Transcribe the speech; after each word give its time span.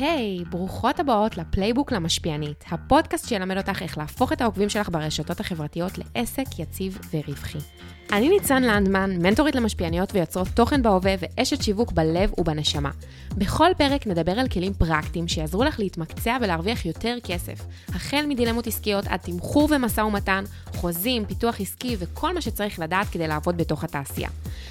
היי, 0.00 0.38
hey, 0.40 0.48
ברוכות 0.48 1.00
הבאות 1.00 1.36
ל 1.36 1.42
playbook 1.42 1.92
למשפיענית, 1.92 2.64
הפודקאסט 2.70 3.28
שילמד 3.28 3.56
אותך 3.56 3.82
איך 3.82 3.98
להפוך 3.98 4.32
את 4.32 4.40
העוקבים 4.40 4.68
שלך 4.68 4.88
ברשתות 4.88 5.40
החברתיות 5.40 5.92
לעסק 5.98 6.58
יציב 6.58 6.98
ורווחי. 7.14 7.58
אני 8.12 8.28
ניצן 8.28 8.62
לנדמן, 8.62 9.10
מנטורית 9.22 9.54
למשפיעניות 9.54 10.14
ויוצרות 10.14 10.48
תוכן 10.54 10.82
בהווה 10.82 11.14
ואשת 11.18 11.62
שיווק 11.62 11.92
בלב 11.92 12.32
ובנשמה. 12.38 12.90
בכל 13.36 13.70
פרק 13.76 14.06
נדבר 14.06 14.38
על 14.38 14.48
כלים 14.48 14.74
פרקטיים 14.74 15.28
שיעזרו 15.28 15.64
לך 15.64 15.78
להתמקצע 15.78 16.36
ולהרוויח 16.40 16.86
יותר 16.86 17.16
כסף, 17.24 17.66
החל 17.88 18.24
מדילמות 18.28 18.66
עסקיות 18.66 19.06
עד 19.06 19.20
תמחור 19.20 19.68
ומשא 19.70 20.00
ומתן, 20.00 20.44
חוזים, 20.74 21.24
פיתוח 21.24 21.60
עסקי 21.60 21.96
וכל 21.98 22.34
מה 22.34 22.40
שצריך 22.40 22.78
לדעת 22.78 23.06
כדי 23.08 23.28
לעבוד 23.28 23.56
בתוך 23.56 23.84
התעשייה. 23.84 24.28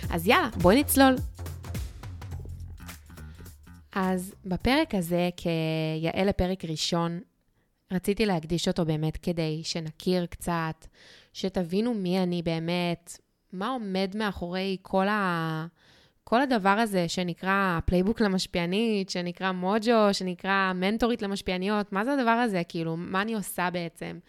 אז 0.10 0.28
יאללה, 0.28 0.50
בואי 0.62 0.80
נצלול. 0.80 1.16
אז 3.96 4.36
בפרק 4.46 4.96
הזה, 4.96 5.30
כיאה 5.38 6.24
לפרק 6.26 6.66
ראשון, 6.66 7.20
רציתי 7.94 8.26
להקדיש 8.26 8.68
אותו 8.68 8.86
באמת 8.86 9.18
כדי 9.18 9.62
שנכיר 9.64 10.26
קצת, 10.26 10.86
שתבינו 11.34 11.94
מי 11.94 12.24
אני 12.24 12.42
באמת, 12.42 13.18
מה 13.54 13.70
עומד 13.70 14.16
מאחורי 14.16 14.78
כל, 14.82 15.08
ה... 15.08 15.68
כל 16.24 16.42
הדבר 16.42 16.70
הזה 16.70 17.08
שנקרא 17.08 17.80
playbook 17.86 18.22
למשפיענית, 18.22 19.10
שנקרא 19.10 19.52
מוג'ו, 19.52 20.14
שנקרא 20.14 20.72
מנטורית 20.76 21.22
למשפיעניות, 21.22 21.94
מה 21.94 22.06
זה 22.06 22.14
הדבר 22.14 22.32
הזה? 22.32 22.62
כאילו, 22.70 22.98
מה 22.98 23.22
אני 23.22 23.34
עושה 23.34 23.70
בעצם, 23.74 24.20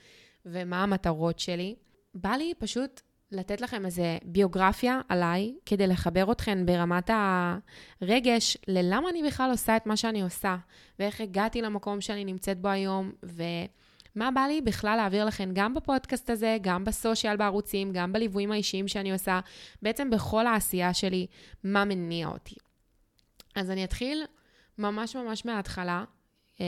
ומה 0.47 0.83
המטרות 0.83 1.39
שלי. 1.39 1.75
בא 2.15 2.31
לי 2.31 2.53
פשוט 2.59 3.01
לתת 3.33 3.61
לכם 3.61 3.87
איזה 3.87 4.19
ביוגרפיה 4.25 5.01
עליי, 5.09 5.55
כדי 5.67 5.87
לחבר 5.87 6.33
אתכן 6.33 6.67
ברמת 6.67 7.11
הרגש 8.03 8.57
ללמה 8.69 9.09
אני 9.09 9.23
בכלל 9.23 9.51
עושה 9.51 9.77
את 9.77 9.87
מה 9.87 9.97
שאני 9.97 10.23
עושה, 10.23 10.57
ואיך 10.99 11.21
הגעתי 11.21 11.63
למקום 11.63 12.01
שאני 12.01 12.25
נמצאת 12.25 12.61
בו 12.61 12.69
היום, 12.69 13.13
ומה 13.23 14.31
בא 14.31 14.41
לי 14.41 14.61
בכלל 14.61 14.97
להעביר 14.97 15.25
לכן 15.25 15.51
גם 15.53 15.75
בפודקאסט 15.75 16.31
הזה, 16.31 16.57
גם 16.61 16.85
בסושיאל 16.85 17.37
בערוצים, 17.37 17.93
גם 17.93 18.13
בליוויים 18.13 18.53
האישיים 18.53 18.89
שאני 18.89 19.13
עושה, 19.13 19.41
בעצם 19.83 20.11
בכל 20.11 20.47
העשייה 20.47 20.95
שלי, 20.95 21.27
מה 21.65 21.85
מניע 21.85 22.29
אותי. 22.29 22.55
אז 23.55 23.71
אני 23.71 23.85
אתחיל 23.85 24.25
ממש 24.79 25.17
ממש 25.17 25.45
מההתחלה. 25.45 26.05
אה, 26.61 26.67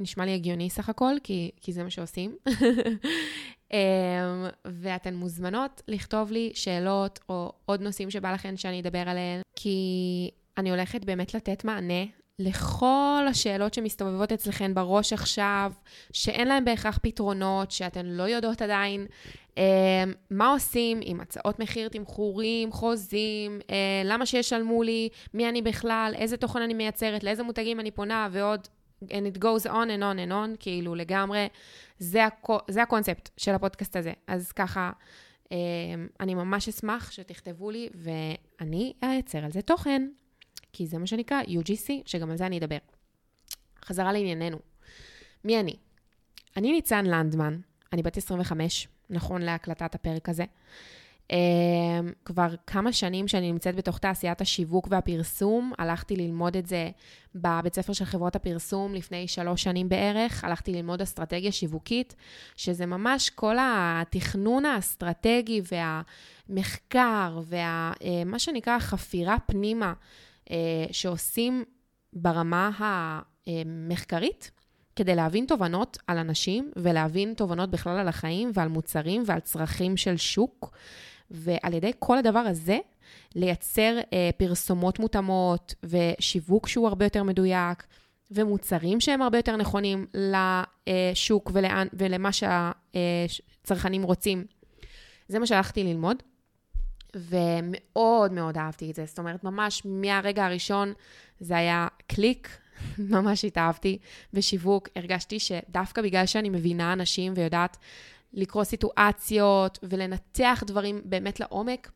נשמע 0.00 0.24
לי 0.24 0.34
הגיוני 0.34 0.70
סך 0.70 0.88
הכל, 0.88 1.14
כי, 1.22 1.50
כי 1.60 1.72
זה 1.72 1.82
מה 1.82 1.90
שעושים. 1.90 2.36
אמ, 3.74 4.48
ואתן 4.64 5.14
מוזמנות 5.14 5.82
לכתוב 5.88 6.32
לי 6.32 6.50
שאלות 6.54 7.20
או 7.28 7.52
עוד 7.66 7.80
נושאים 7.80 8.10
שבא 8.10 8.32
לכן 8.32 8.56
שאני 8.56 8.80
אדבר 8.80 9.08
עליהן, 9.08 9.40
כי 9.56 10.30
אני 10.58 10.70
הולכת 10.70 11.04
באמת 11.04 11.34
לתת 11.34 11.64
מענה 11.64 12.04
לכל 12.38 13.26
השאלות 13.30 13.74
שמסתובבות 13.74 14.32
אצלכן 14.32 14.74
בראש 14.74 15.12
עכשיו, 15.12 15.72
שאין 16.12 16.48
להן 16.48 16.64
בהכרח 16.64 16.98
פתרונות, 17.02 17.70
שאתן 17.70 18.06
לא 18.06 18.22
יודעות 18.22 18.62
עדיין 18.62 19.06
אה, 19.58 20.04
מה 20.30 20.52
עושים 20.52 21.00
עם 21.02 21.20
הצעות 21.20 21.58
מחיר, 21.58 21.88
תמחורים, 21.88 22.72
חוזים, 22.72 23.60
אה, 23.70 24.02
למה 24.04 24.26
שישלמו 24.26 24.82
לי, 24.82 25.08
מי 25.34 25.48
אני 25.48 25.62
בכלל, 25.62 26.12
איזה 26.16 26.36
תוכן 26.36 26.62
אני 26.62 26.74
מייצרת, 26.74 27.24
לאיזה 27.24 27.42
מותגים 27.42 27.80
אני 27.80 27.90
פונה 27.90 28.28
ועוד 28.30 28.68
and 29.10 29.36
it 29.36 29.38
goes 29.38 29.66
on 29.66 29.68
and 29.68 30.02
on 30.02 30.28
and 30.28 30.30
on, 30.30 30.56
כאילו 30.58 30.94
לגמרי, 30.94 31.48
זה, 31.98 32.24
הקו, 32.24 32.58
זה 32.68 32.82
הקונספט 32.82 33.30
של 33.36 33.54
הפודקאסט 33.54 33.96
הזה. 33.96 34.12
אז 34.26 34.52
ככה, 34.52 34.90
אה, 35.52 35.56
אני 36.20 36.34
ממש 36.34 36.68
אשמח 36.68 37.10
שתכתבו 37.10 37.70
לי, 37.70 37.88
ואני 37.94 38.92
אייצר 39.02 39.44
על 39.44 39.52
זה 39.52 39.62
תוכן, 39.62 40.08
כי 40.72 40.86
זה 40.86 40.98
מה 40.98 41.06
שנקרא 41.06 41.42
UGC, 41.42 41.90
שגם 42.06 42.30
על 42.30 42.36
זה 42.36 42.46
אני 42.46 42.58
אדבר. 42.58 42.78
חזרה 43.84 44.12
לענייננו. 44.12 44.58
מי 45.44 45.60
אני? 45.60 45.76
אני 46.56 46.72
ניצן 46.72 47.06
לנדמן, 47.06 47.58
אני 47.92 48.02
בת 48.02 48.16
25, 48.16 48.88
נכון 49.10 49.42
להקלטת 49.42 49.94
הפרק 49.94 50.28
הזה. 50.28 50.44
Uh, 51.32 51.34
כבר 52.24 52.48
כמה 52.66 52.92
שנים 52.92 53.28
שאני 53.28 53.52
נמצאת 53.52 53.76
בתוך 53.76 53.98
תעשיית 53.98 54.40
השיווק 54.40 54.88
והפרסום, 54.90 55.72
הלכתי 55.78 56.16
ללמוד 56.16 56.56
את 56.56 56.66
זה 56.66 56.90
בבית 57.34 57.74
ספר 57.74 57.92
של 57.92 58.04
חברות 58.04 58.36
הפרסום 58.36 58.94
לפני 58.94 59.28
שלוש 59.28 59.62
שנים 59.62 59.88
בערך, 59.88 60.44
הלכתי 60.44 60.72
ללמוד 60.72 61.02
אסטרטגיה 61.02 61.52
שיווקית, 61.52 62.14
שזה 62.56 62.86
ממש 62.86 63.30
כל 63.30 63.56
התכנון 63.60 64.64
האסטרטגי 64.64 65.62
והמחקר 66.48 67.40
ומה 67.46 68.36
uh, 68.36 68.38
שנקרא 68.38 68.78
חפירה 68.78 69.36
פנימה 69.46 69.92
uh, 70.44 70.50
שעושים 70.92 71.64
ברמה 72.12 72.70
המחקרית. 73.46 74.50
כדי 74.96 75.14
להבין 75.14 75.46
תובנות 75.46 75.98
על 76.06 76.18
אנשים 76.18 76.70
ולהבין 76.76 77.34
תובנות 77.34 77.70
בכלל 77.70 77.98
על 77.98 78.08
החיים 78.08 78.50
ועל 78.54 78.68
מוצרים 78.68 79.22
ועל 79.26 79.40
צרכים 79.40 79.96
של 79.96 80.16
שוק. 80.16 80.76
ועל 81.34 81.74
ידי 81.74 81.92
כל 81.98 82.18
הדבר 82.18 82.38
הזה, 82.38 82.78
לייצר 83.34 83.98
אה, 84.12 84.30
פרסומות 84.36 84.98
מותאמות 84.98 85.74
ושיווק 85.82 86.68
שהוא 86.68 86.88
הרבה 86.88 87.06
יותר 87.06 87.22
מדויק, 87.22 87.86
ומוצרים 88.30 89.00
שהם 89.00 89.22
הרבה 89.22 89.38
יותר 89.38 89.56
נכונים 89.56 90.06
לשוק 90.14 91.50
ולאן, 91.54 91.86
ולמה 91.92 92.30
שהצרכנים 92.32 94.02
רוצים. 94.02 94.44
זה 95.28 95.38
מה 95.38 95.46
שהלכתי 95.46 95.84
ללמוד, 95.84 96.22
ומאוד 97.16 98.32
מאוד 98.32 98.56
אהבתי 98.58 98.90
את 98.90 98.94
זה. 98.94 99.04
זאת 99.06 99.18
אומרת, 99.18 99.44
ממש 99.44 99.82
מהרגע 99.84 100.44
הראשון 100.44 100.92
זה 101.40 101.56
היה 101.56 101.88
קליק, 102.06 102.48
ממש 102.98 103.44
התאהבתי 103.44 103.98
בשיווק. 104.32 104.88
הרגשתי 104.96 105.38
שדווקא 105.40 106.02
בגלל 106.02 106.26
שאני 106.26 106.48
מבינה 106.48 106.92
אנשים 106.92 107.32
ויודעת 107.36 107.76
לקרוא 108.34 108.64
סיטואציות 108.64 109.78
ולנתח 109.82 110.62
דברים 110.66 111.00
באמת 111.04 111.40
לעומק, 111.40 111.90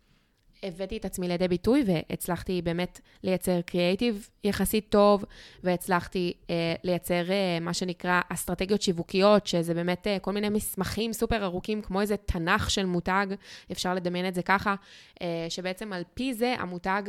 הבאתי 0.62 0.96
את 0.96 1.04
עצמי 1.04 1.28
לידי 1.28 1.48
ביטוי 1.48 1.84
והצלחתי 1.86 2.62
באמת 2.62 3.00
לייצר 3.22 3.60
קריאייטיב 3.60 4.28
יחסית 4.44 4.86
טוב, 4.88 5.24
והצלחתי 5.64 6.32
אה, 6.50 6.74
לייצר 6.84 7.30
אה, 7.30 7.58
מה 7.60 7.74
שנקרא 7.74 8.20
אסטרטגיות 8.28 8.82
שיווקיות, 8.82 9.46
שזה 9.46 9.74
באמת 9.74 10.06
אה, 10.06 10.18
כל 10.18 10.32
מיני 10.32 10.48
מסמכים 10.48 11.12
סופר 11.12 11.44
ארוכים, 11.44 11.82
כמו 11.82 12.00
איזה 12.00 12.16
תנ"ך 12.16 12.70
של 12.70 12.86
מותג, 12.86 13.26
אפשר 13.72 13.94
לדמיין 13.94 14.28
את 14.28 14.34
זה 14.34 14.42
ככה, 14.42 14.74
אה, 15.22 15.46
שבעצם 15.48 15.92
על 15.92 16.02
פי 16.14 16.34
זה 16.34 16.54
המותג 16.58 17.02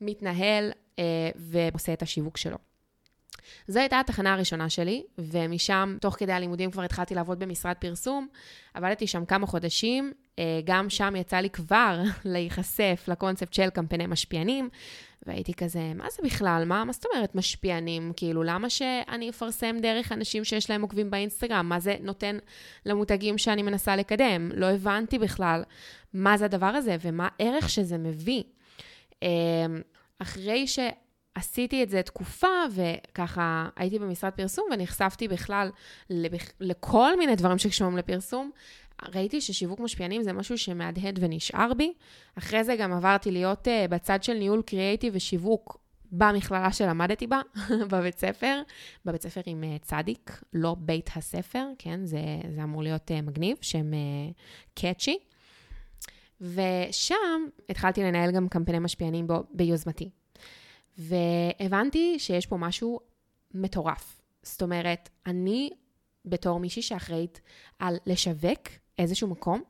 מתנהל 0.00 0.70
אה, 0.98 1.30
ועושה 1.36 1.92
את 1.92 2.02
השיווק 2.02 2.36
שלו. 2.36 2.73
זו 3.68 3.80
הייתה 3.80 4.00
התחנה 4.00 4.32
הראשונה 4.34 4.68
שלי, 4.68 5.02
ומשם, 5.18 5.96
תוך 6.00 6.14
כדי 6.18 6.32
הלימודים 6.32 6.70
כבר 6.70 6.82
התחלתי 6.82 7.14
לעבוד 7.14 7.38
במשרד 7.38 7.74
פרסום. 7.78 8.28
עבדתי 8.74 9.06
שם 9.06 9.24
כמה 9.24 9.46
חודשים, 9.46 10.12
אה, 10.38 10.60
גם 10.64 10.90
שם 10.90 11.16
יצא 11.16 11.36
לי 11.36 11.50
כבר 11.50 12.00
להיחשף 12.24 13.04
לקונספט 13.08 13.52
של 13.52 13.70
קמפייני 13.70 14.06
משפיענים, 14.06 14.68
והייתי 15.26 15.54
כזה, 15.54 15.92
מה 15.94 16.10
זה 16.10 16.22
בכלל? 16.22 16.64
מה, 16.66 16.84
מה 16.84 16.92
זאת 16.92 17.04
אומרת 17.14 17.34
משפיענים? 17.34 18.12
כאילו, 18.16 18.42
למה 18.42 18.70
שאני 18.70 19.30
אפרסם 19.30 19.76
דרך 19.82 20.12
אנשים 20.12 20.44
שיש 20.44 20.70
להם 20.70 20.82
עוקבים 20.82 21.10
באינסטגרם? 21.10 21.68
מה 21.68 21.80
זה 21.80 21.96
נותן 22.00 22.38
למותגים 22.86 23.38
שאני 23.38 23.62
מנסה 23.62 23.96
לקדם? 23.96 24.50
לא 24.54 24.66
הבנתי 24.66 25.18
בכלל 25.18 25.62
מה 26.14 26.36
זה 26.36 26.44
הדבר 26.44 26.66
הזה 26.66 26.96
ומה 27.00 27.28
הערך 27.38 27.70
שזה 27.70 27.98
מביא. 27.98 28.42
אה, 29.22 29.28
אחרי 30.18 30.66
ש... 30.66 30.78
עשיתי 31.34 31.82
את 31.82 31.88
זה 31.88 32.02
תקופה, 32.02 32.46
וככה 32.70 33.68
הייתי 33.76 33.98
במשרד 33.98 34.32
פרסום 34.32 34.64
ונחשפתי 34.72 35.28
בכלל 35.28 35.70
לכל 36.60 37.18
מיני 37.18 37.36
דברים 37.36 37.58
שקשורים 37.58 37.96
לפרסום. 37.96 38.50
ראיתי 39.14 39.40
ששיווק 39.40 39.80
משפיענים 39.80 40.22
זה 40.22 40.32
משהו 40.32 40.58
שמהדהד 40.58 41.18
ונשאר 41.22 41.74
בי. 41.74 41.92
אחרי 42.38 42.64
זה 42.64 42.76
גם 42.76 42.92
עברתי 42.92 43.30
להיות 43.30 43.68
uh, 43.68 43.90
בצד 43.90 44.22
של 44.22 44.32
ניהול 44.34 44.62
קריאייטיב 44.62 45.12
ושיווק 45.16 45.78
במכללה 46.12 46.72
שלמדתי 46.72 47.26
בה, 47.26 47.40
בבית 47.90 48.18
ספר, 48.18 48.62
בבית 49.04 49.22
ספר 49.22 49.40
עם 49.46 49.64
uh, 49.64 49.84
צדיק, 49.84 50.42
לא 50.52 50.76
בית 50.78 51.10
הספר, 51.16 51.66
כן? 51.78 52.04
זה, 52.04 52.20
זה 52.54 52.62
אמור 52.62 52.82
להיות 52.82 53.10
uh, 53.10 53.22
מגניב, 53.22 53.56
שם 53.60 53.90
קאצ'י. 54.74 55.18
ושם 56.40 57.46
התחלתי 57.68 58.02
לנהל 58.02 58.30
גם 58.30 58.48
קמפייני 58.48 58.78
משפיענים 58.78 59.26
בו, 59.26 59.44
ביוזמתי. 59.50 60.10
והבנתי 60.98 62.18
שיש 62.18 62.46
פה 62.46 62.56
משהו 62.56 63.00
מטורף. 63.54 64.20
זאת 64.42 64.62
אומרת, 64.62 65.08
אני 65.26 65.70
בתור 66.24 66.60
מישהי 66.60 66.82
שאחראית 66.82 67.40
על 67.78 67.96
לשווק 68.06 68.68
איזשהו 68.98 69.28
מקום, 69.28 69.62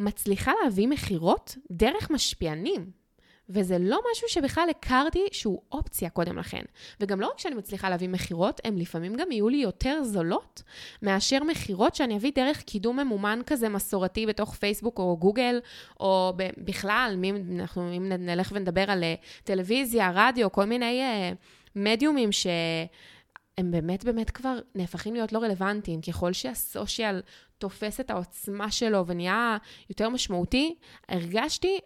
מצליחה 0.00 0.52
להביא 0.64 0.88
מכירות 0.88 1.56
דרך 1.70 2.10
משפיענים. 2.10 2.90
וזה 3.48 3.78
לא 3.80 4.00
משהו 4.12 4.28
שבכלל 4.28 4.68
הכרתי 4.70 5.26
שהוא 5.32 5.62
אופציה 5.72 6.10
קודם 6.10 6.38
לכן. 6.38 6.62
וגם 7.00 7.20
לא 7.20 7.26
רק 7.26 7.38
שאני 7.38 7.54
מצליחה 7.54 7.90
להביא 7.90 8.08
מכירות, 8.08 8.60
הן 8.64 8.78
לפעמים 8.78 9.14
גם 9.14 9.32
יהיו 9.32 9.48
לי 9.48 9.56
יותר 9.56 10.04
זולות 10.04 10.62
מאשר 11.02 11.44
מכירות 11.44 11.94
שאני 11.94 12.16
אביא 12.16 12.32
דרך 12.34 12.62
קידום 12.62 13.00
ממומן 13.00 13.40
כזה 13.46 13.68
מסורתי 13.68 14.26
בתוך 14.26 14.54
פייסבוק 14.54 14.98
או 14.98 15.16
גוגל, 15.16 15.60
או 16.00 16.32
בכלל, 16.58 17.20
אם 17.24 17.36
אנחנו, 17.60 17.92
אם 17.96 18.08
נלך 18.08 18.52
ונדבר 18.54 18.90
על 18.90 19.04
אה, 19.04 19.14
טלוויזיה, 19.44 20.12
רדיו, 20.14 20.52
כל 20.52 20.64
מיני 20.64 21.02
uh, 21.02 21.36
מדיומים 21.76 22.32
ש... 22.32 22.46
הם 23.58 23.70
באמת 23.70 24.04
באמת 24.04 24.30
כבר 24.30 24.58
נהפכים 24.74 25.14
להיות 25.14 25.32
לא 25.32 25.38
רלוונטיים. 25.38 26.00
ככל 26.00 26.32
שהסושיאל 26.32 27.22
תופס 27.58 28.00
את 28.00 28.10
העוצמה 28.10 28.70
שלו 28.70 29.06
ונהיה 29.06 29.56
יותר 29.90 30.08
משמעותי, 30.08 30.74
הרגשתי 31.08 31.78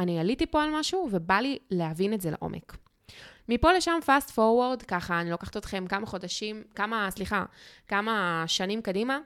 שאני 0.00 0.20
עליתי 0.20 0.46
פה 0.46 0.62
על 0.62 0.70
משהו 0.80 1.08
ובא 1.12 1.34
לי 1.34 1.58
להבין 1.70 2.14
את 2.14 2.20
זה 2.20 2.30
לעומק. 2.30 2.76
מפה 3.48 3.72
לשם, 3.72 3.98
fast 4.06 4.30
forward, 4.30 4.84
ככה, 4.88 5.20
אני 5.20 5.30
לוקחת 5.30 5.56
אתכם 5.56 5.86
כמה 5.88 6.06
חודשים, 6.06 6.62
כמה, 6.74 7.08
סליחה, 7.10 7.44
כמה 7.88 8.44
שנים 8.46 8.82
קדימה, 8.82 9.18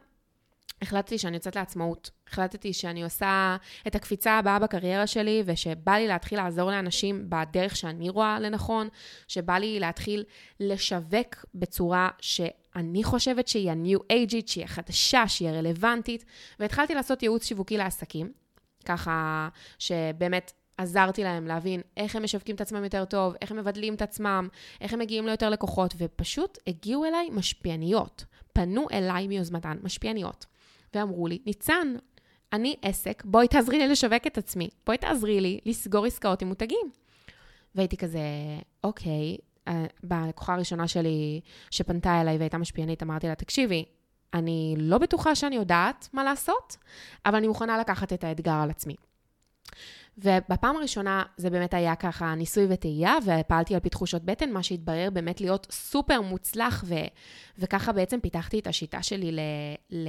החלטתי 0.83 1.19
שאני 1.19 1.37
יוצאת 1.37 1.57
לעצמאות. 1.57 2.11
החלטתי 2.29 2.73
שאני 2.73 3.03
עושה 3.03 3.57
את 3.87 3.95
הקפיצה 3.95 4.33
הבאה 4.33 4.59
בקריירה 4.59 5.07
שלי, 5.07 5.43
ושבא 5.47 5.93
לי 5.93 6.09
להתחיל 6.09 6.39
לעזור 6.39 6.71
לאנשים 6.71 7.27
בדרך 7.29 7.77
שאני 7.77 8.09
רואה 8.09 8.41
לנכון, 8.41 8.89
שבא 9.29 9.55
לי 9.55 9.81
להתחיל 9.81 10.25
לשווק 10.61 11.45
בצורה 11.55 12.09
שאני 12.21 13.05
חושבת 13.05 13.49
שהיא 13.49 13.71
ה-new 13.71 13.99
ageית, 14.13 14.47
שהיא 14.47 14.65
החדשה, 14.65 15.29
שהיא 15.29 15.49
הרלוונטית, 15.49 16.25
והתחלתי 16.61 16.95
לעשות 16.95 17.23
ייעוץ 17.23 17.45
שיווקי 17.45 17.77
לעסקים, 17.77 18.33
ככה 18.85 19.49
שבאמת 19.79 20.53
עזרתי 20.79 21.25
להם 21.25 21.47
להבין 21.47 21.81
איך 21.97 22.17
הם 22.17 22.23
משווקים 22.23 22.55
את 22.55 22.61
עצמם 22.61 22.85
יותר 22.85 23.05
טוב, 23.05 23.35
איך 23.41 23.51
הם 23.51 23.57
מבדלים 23.57 23.95
את 23.95 24.03
עצמם, 24.03 24.49
איך 24.81 24.93
הם 24.93 24.99
מגיעים 24.99 25.27
ליותר 25.27 25.51
לקוחות, 25.51 25.95
ופשוט 25.99 26.59
הגיעו 26.67 27.05
אליי 27.05 27.31
משפיעניות. 27.33 28.25
פנו 28.53 28.87
אליי 28.93 29.29
מיוזמתן, 29.29 29.79
משפיעניות. 29.83 30.47
ואמרו 30.95 31.27
לי, 31.27 31.39
ניצן, 31.47 31.97
אני 32.53 32.77
עסק, 32.83 33.23
בואי 33.27 33.49
תעזרי 33.49 33.79
לי 33.79 33.89
לשווק 33.89 34.27
את 34.27 34.39
עצמי, 34.39 34.69
בואי 34.87 34.99
תעזרי 34.99 35.41
לי 35.41 35.61
לסגור 35.67 36.07
עסקאות 36.07 36.43
עם 36.43 36.49
מותגים. 36.49 36.91
והייתי 37.75 37.97
כזה, 37.97 38.21
אוקיי, 38.85 39.37
אה, 39.69 39.87
בלקוחה 40.03 40.55
הראשונה 40.55 40.89
שלי 40.89 41.41
שפנתה 41.71 42.21
אליי 42.21 42.37
והייתה 42.39 42.59
משפיענית, 42.59 43.03
אמרתי 43.03 43.27
לה, 43.27 43.35
תקשיבי, 43.35 43.85
אני 44.35 44.75
לא 44.79 44.99
בטוחה 44.99 45.35
שאני 45.35 45.57
יודעת 45.57 46.09
מה 46.13 46.25
לעשות, 46.25 46.77
אבל 47.27 47.37
אני 47.37 47.49
מוכנה 47.49 47.79
לקחת 47.79 48.13
את 48.13 48.25
האתגר 48.25 48.53
על 48.53 48.71
עצמי. 48.71 48.95
ובפעם 50.19 50.77
הראשונה 50.77 51.23
זה 51.37 51.51
באמת 51.51 51.75
היה 51.75 51.97
ככה 51.97 52.35
ניסוי 52.35 52.67
וטעייה, 52.69 53.15
ופעלתי 53.25 53.75
על 53.75 53.81
פי 53.81 53.89
תחושות 53.89 54.25
בטן, 54.25 54.51
מה 54.51 54.63
שהתברר 54.63 55.09
באמת 55.13 55.41
להיות 55.41 55.67
סופר 55.71 56.21
מוצלח, 56.21 56.85
ו, 56.87 56.95
וככה 57.59 57.93
בעצם 57.93 58.21
פיתחתי 58.21 58.59
את 58.59 58.67
השיטה 58.67 59.03
שלי 59.03 59.33
ל, 59.33 59.41
ל, 59.91 60.09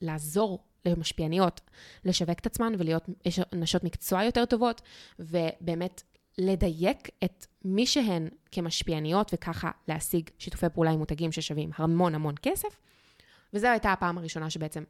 לעזור 0.00 0.64
למשפיעניות 0.84 1.60
לשווק 2.04 2.38
את 2.38 2.46
עצמן 2.46 2.72
ולהיות 2.78 3.08
נשות 3.54 3.84
מקצוע 3.84 4.24
יותר 4.24 4.44
טובות, 4.44 4.82
ובאמת 5.18 6.02
לדייק 6.38 7.08
את 7.24 7.46
מי 7.64 7.86
שהן 7.86 8.28
כמשפיעניות, 8.52 9.30
וככה 9.34 9.70
להשיג 9.88 10.30
שיתופי 10.38 10.66
פעולה 10.74 10.90
עם 10.90 10.98
מותגים 10.98 11.32
ששווים 11.32 11.70
המון 11.76 12.14
המון 12.14 12.34
כסף. 12.42 12.80
וזו 13.52 13.66
הייתה 13.66 13.92
הפעם 13.92 14.18
הראשונה 14.18 14.50
שבעצם 14.50 14.84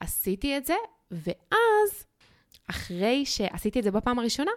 עשיתי 0.00 0.56
את 0.56 0.66
זה, 0.66 0.74
ואז 1.10 2.04
אחרי 2.70 3.26
שעשיתי 3.26 3.78
את 3.78 3.84
זה 3.84 3.90
בפעם 3.90 4.18
הראשונה, 4.18 4.50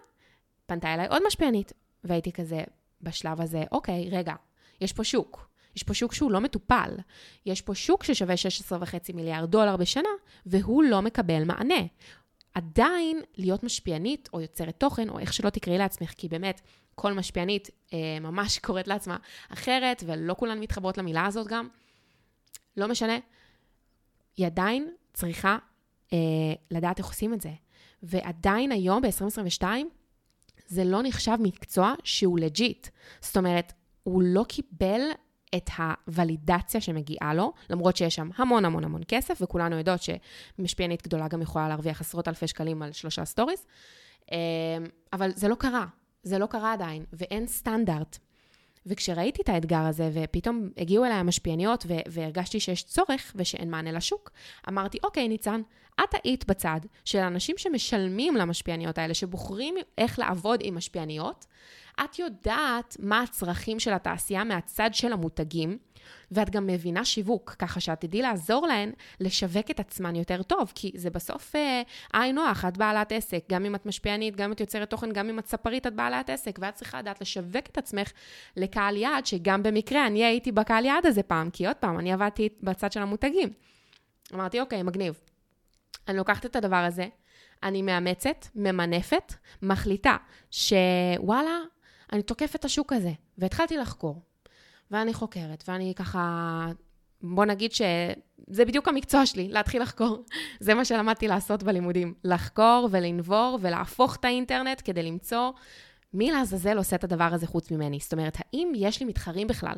פנתה 0.65 0.93
אליי 0.93 1.07
עוד 1.07 1.21
משפיענית, 1.27 1.73
והייתי 2.03 2.31
כזה, 2.31 2.63
בשלב 3.01 3.41
הזה, 3.41 3.63
אוקיי, 3.71 4.09
רגע, 4.11 4.33
יש 4.81 4.93
פה 4.93 5.03
שוק. 5.03 5.49
יש 5.75 5.83
פה 5.83 5.93
שוק 5.93 6.13
שהוא 6.13 6.31
לא 6.31 6.41
מטופל. 6.41 6.89
יש 7.45 7.61
פה 7.61 7.75
שוק 7.75 8.03
ששווה 8.03 8.35
16.5 8.69 9.13
מיליארד 9.13 9.51
דולר 9.51 9.77
בשנה, 9.77 10.09
והוא 10.45 10.83
לא 10.83 11.01
מקבל 11.01 11.43
מענה. 11.43 11.81
עדיין 12.53 13.21
להיות 13.37 13.63
משפיענית 13.63 14.29
או 14.33 14.41
יוצרת 14.41 14.79
תוכן, 14.79 15.09
או 15.09 15.19
איך 15.19 15.33
שלא 15.33 15.49
תקראי 15.49 15.77
לעצמך, 15.77 16.13
כי 16.17 16.27
באמת, 16.27 16.61
כל 16.95 17.13
משפיענית 17.13 17.69
אה, 17.93 18.19
ממש 18.21 18.59
קוראת 18.65 18.87
לעצמה 18.87 19.17
אחרת, 19.49 20.03
ולא 20.07 20.33
כולן 20.33 20.59
מתחברות 20.59 20.97
למילה 20.97 21.25
הזאת 21.25 21.47
גם. 21.47 21.67
לא 22.77 22.87
משנה, 22.87 23.17
היא 24.37 24.45
עדיין 24.45 24.93
צריכה 25.13 25.57
אה, 26.13 26.17
לדעת 26.71 26.97
איך 26.97 27.07
עושים 27.07 27.33
את 27.33 27.41
זה. 27.41 27.49
ועדיין 28.03 28.71
היום, 28.71 29.01
ב-2022, 29.01 29.63
זה 30.67 30.83
לא 30.83 30.99
נחשב 31.03 31.37
מקצוע 31.39 31.93
שהוא 32.03 32.39
לג'יט. 32.39 32.87
זאת 33.21 33.37
אומרת, 33.37 33.73
הוא 34.03 34.21
לא 34.25 34.43
קיבל 34.43 35.01
את 35.55 35.69
הוולידציה 35.77 36.81
שמגיעה 36.81 37.33
לו, 37.33 37.53
למרות 37.69 37.97
שיש 37.97 38.15
שם 38.15 38.29
המון 38.35 38.65
המון 38.65 38.83
המון 38.83 39.01
כסף, 39.07 39.37
וכולנו 39.41 39.77
יודעות 39.77 39.99
שמשפיענית 40.01 41.03
גדולה 41.03 41.27
גם 41.27 41.41
יכולה 41.41 41.67
להרוויח 41.67 42.01
עשרות 42.01 42.27
אלפי 42.27 42.47
שקלים 42.47 42.81
על 42.81 42.91
שלושה 42.91 43.25
stories, 43.25 43.65
אמ, 44.31 44.37
אבל 45.13 45.31
זה 45.35 45.47
לא 45.47 45.55
קרה, 45.55 45.85
זה 46.23 46.39
לא 46.39 46.45
קרה 46.45 46.73
עדיין, 46.73 47.05
ואין 47.13 47.47
סטנדרט. 47.47 48.17
וכשראיתי 48.85 49.41
את 49.41 49.49
האתגר 49.49 49.79
הזה, 49.79 50.09
ופתאום 50.13 50.69
הגיעו 50.77 51.05
אליי 51.05 51.17
המשפיעניות, 51.17 51.85
והרגשתי 52.07 52.59
שיש 52.59 52.83
צורך 52.83 53.33
ושאין 53.35 53.71
מענה 53.71 53.91
לשוק, 53.91 54.31
אמרתי, 54.69 54.97
אוקיי, 55.03 55.27
ניצן, 55.27 55.61
את 56.03 56.15
היית 56.23 56.45
בצד 56.47 56.79
של 57.05 57.19
אנשים 57.19 57.57
שמשלמים 57.57 58.35
למשפיעניות 58.35 58.97
האלה, 58.97 59.13
שבוחרים 59.13 59.75
איך 59.97 60.19
לעבוד 60.19 60.59
עם 60.63 60.75
משפיעניות. 60.75 61.45
את 62.03 62.19
יודעת 62.19 62.97
מה 62.99 63.21
הצרכים 63.21 63.79
של 63.79 63.93
התעשייה 63.93 64.43
מהצד 64.43 64.89
של 64.93 65.13
המותגים, 65.13 65.77
ואת 66.31 66.49
גם 66.49 66.67
מבינה 66.67 67.05
שיווק, 67.05 67.55
ככה 67.59 67.79
שאת 67.79 68.01
תדעי 68.01 68.21
לעזור 68.21 68.67
להן 68.67 68.91
לשווק 69.19 69.71
את 69.71 69.79
עצמן 69.79 70.15
יותר 70.15 70.43
טוב, 70.43 70.71
כי 70.75 70.91
זה 70.95 71.09
בסוף 71.09 71.55
אה, 71.55 72.31
נוח, 72.31 72.65
את 72.65 72.77
בעלת 72.77 73.11
עסק, 73.11 73.43
גם 73.49 73.65
אם 73.65 73.75
את 73.75 73.85
משפיענית, 73.85 74.35
גם 74.35 74.45
אם 74.45 74.51
את 74.51 74.59
יוצרת 74.59 74.89
תוכן, 74.89 75.11
גם 75.11 75.29
אם 75.29 75.39
את 75.39 75.47
ספרית, 75.47 75.87
את 75.87 75.93
בעלת 75.93 76.29
עסק, 76.29 76.59
ואת 76.61 76.73
צריכה 76.73 76.99
לדעת 76.99 77.21
לשווק 77.21 77.65
את 77.71 77.77
עצמך 77.77 78.11
לקהל 78.57 78.97
יעד, 78.97 79.25
שגם 79.25 79.63
במקרה 79.63 80.07
אני 80.07 80.25
הייתי 80.25 80.51
בקהל 80.51 80.85
יעד 80.85 81.05
הזה 81.05 81.23
פעם, 81.23 81.49
כי 81.49 81.67
עוד 81.67 81.75
פעם, 81.75 81.99
אני 81.99 82.13
עבדתי 82.13 82.49
בצד 82.61 82.91
של 82.91 83.01
המותגים. 83.01 83.49
אמרתי, 84.33 84.61
אוקיי, 84.61 84.83
מגניב. 84.83 85.19
אני 86.07 86.17
לוקחת 86.17 86.45
את 86.45 86.55
הדבר 86.55 86.75
הזה, 86.75 87.07
אני 87.63 87.81
מאמצת, 87.81 88.45
ממנפת, 88.55 89.33
מחליטה 89.61 90.17
שוואלה, 90.51 91.57
אני 92.13 92.21
תוקפת 92.21 92.55
את 92.55 92.65
השוק 92.65 92.93
הזה. 92.93 93.11
והתחלתי 93.37 93.77
לחקור. 93.77 94.21
ואני 94.91 95.13
חוקרת, 95.13 95.63
ואני 95.67 95.93
ככה, 95.95 96.65
בוא 97.21 97.45
נגיד 97.45 97.71
שזה 97.71 98.65
בדיוק 98.65 98.87
המקצוע 98.87 99.25
שלי, 99.25 99.47
להתחיל 99.49 99.81
לחקור. 99.81 100.23
זה 100.59 100.73
מה 100.73 100.85
שלמדתי 100.85 101.27
לעשות 101.27 101.63
בלימודים, 101.63 102.13
לחקור 102.23 102.89
ולנבור 102.91 103.57
ולהפוך 103.61 104.15
את 104.15 104.25
האינטרנט 104.25 104.81
כדי 104.85 105.03
למצוא 105.03 105.51
מי 106.13 106.31
לעזאזל 106.31 106.77
עושה 106.77 106.95
את 106.95 107.03
הדבר 107.03 107.29
הזה 107.33 107.47
חוץ 107.47 107.71
ממני. 107.71 107.99
זאת 108.01 108.13
אומרת, 108.13 108.37
האם 108.39 108.71
יש 108.75 108.99
לי 108.99 109.05
מתחרים 109.05 109.47
בכלל? 109.47 109.75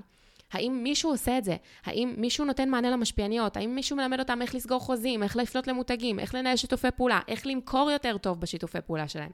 האם 0.52 0.80
מישהו 0.84 1.10
עושה 1.10 1.38
את 1.38 1.44
זה? 1.44 1.56
האם 1.86 2.14
מישהו 2.18 2.46
נותן 2.46 2.70
מענה 2.70 2.90
למשפיעניות? 2.90 3.58
האם 3.58 3.76
מישהו 3.76 3.98
מלמד 3.98 4.20
אותם 4.20 4.42
איך 4.42 4.56
לסגור 4.56 4.80
חוזים, 4.80 5.24
איך 5.24 5.36
לפנות 5.36 5.68
למותגים, 5.68 6.20
איך 6.20 6.36
לנהל 6.36 6.56
שיתופי 6.56 6.92
פעולה, 6.92 7.20
איך 7.28 7.48
למכור 7.48 7.92
יותר 7.92 8.18
טוב 8.18 8.42
בשיתופי 8.42 8.82
פעולה 8.86 9.08
שלהם? 9.08 9.32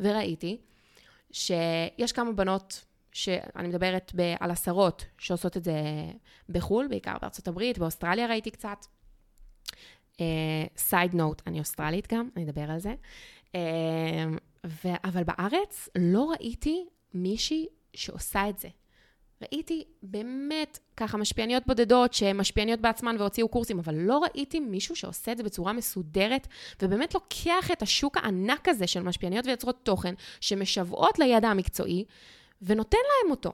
וראיתי 0.00 0.56
שיש 1.32 2.12
כמה 2.12 2.32
בנות, 2.32 2.84
שאני 3.18 3.68
מדברת 3.68 4.12
ב- 4.14 4.34
על 4.40 4.50
עשרות, 4.50 5.04
שעושות 5.18 5.56
את 5.56 5.64
זה 5.64 5.72
בחו"ל, 6.48 6.86
בעיקר 6.88 7.16
בארצות 7.22 7.48
הברית, 7.48 7.78
באוסטרליה 7.78 8.26
ראיתי 8.26 8.50
קצת. 8.50 8.86
סייד 10.76 11.12
uh, 11.12 11.16
נוט, 11.16 11.42
אני 11.46 11.58
אוסטרלית 11.58 12.12
גם, 12.12 12.28
אני 12.36 12.44
אדבר 12.44 12.70
על 12.70 12.78
זה. 12.78 12.94
Uh, 13.46 13.56
ו- 14.66 14.98
אבל 15.04 15.22
בארץ 15.24 15.88
לא 15.98 16.30
ראיתי 16.30 16.86
מישהי 17.14 17.66
שעושה 17.94 18.48
את 18.48 18.58
זה. 18.58 18.68
ראיתי 19.42 19.84
באמת 20.02 20.78
ככה 20.96 21.16
משפיעניות 21.16 21.66
בודדות 21.66 22.14
שמשפיעניות 22.14 22.80
בעצמן 22.80 23.16
והוציאו 23.18 23.48
קורסים, 23.48 23.78
אבל 23.78 23.94
לא 23.94 24.18
ראיתי 24.18 24.60
מישהו 24.60 24.96
שעושה 24.96 25.32
את 25.32 25.36
זה 25.36 25.42
בצורה 25.42 25.72
מסודרת, 25.72 26.48
ובאמת 26.82 27.14
לוקח 27.14 27.70
את 27.72 27.82
השוק 27.82 28.16
הענק 28.16 28.68
הזה 28.68 28.86
של 28.86 29.02
משפיעניות 29.02 29.46
ויוצרות 29.46 29.80
תוכן, 29.82 30.14
שמשוועות 30.40 31.18
לידע 31.18 31.48
המקצועי, 31.48 32.04
ונותן 32.62 32.98
להם 32.98 33.30
אותו. 33.30 33.52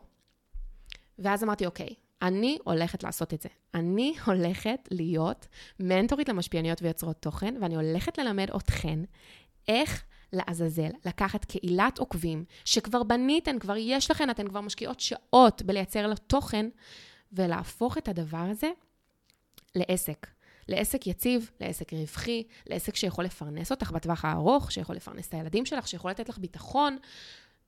ואז 1.19 1.45
אמרתי, 1.45 1.67
אוקיי, 1.67 1.95
אני 2.23 2.59
הולכת 2.65 3.03
לעשות 3.03 3.35
את 3.35 3.43
זה. 3.43 3.49
אני 3.75 4.15
הולכת 4.27 4.89
להיות 4.91 5.47
מנטורית 5.81 6.29
למשפיעניות 6.29 6.83
ויוצרות 6.83 7.17
תוכן, 7.17 7.55
ואני 7.61 7.77
הולכת 7.77 8.19
ללמד 8.19 8.51
אתכן 8.57 8.99
איך 9.69 10.05
לעזאזל, 10.33 10.91
לקחת 11.05 11.45
קהילת 11.45 11.99
עוקבים 11.99 12.45
שכבר 12.65 13.03
בניתן, 13.03 13.59
כבר 13.59 13.77
יש 13.77 14.11
לכן, 14.11 14.31
אתן 14.31 14.49
כבר 14.49 14.61
משקיעות 14.61 15.01
שעות 15.01 15.63
בלייצר 15.63 16.07
לו 16.07 16.15
תוכן, 16.17 16.69
ולהפוך 17.33 17.99
את 17.99 18.09
הדבר 18.09 18.47
הזה 18.51 18.71
לעסק. 19.75 20.27
לעסק 20.69 21.07
יציב, 21.07 21.51
לעסק 21.61 21.93
רווחי, 21.93 22.43
לעסק 22.67 22.97
שיכול 22.97 23.25
לפרנס 23.25 23.71
אותך 23.71 23.91
בטווח 23.91 24.25
הארוך, 24.25 24.73
שיכול 24.73 24.97
לפרנס 24.97 25.29
את 25.29 25.35
הילדים 25.35 25.67
שלך, 25.67 25.89
שיכול 25.89 26.11
לתת 26.11 26.29
לך 26.29 26.39
ביטחון, 26.39 26.97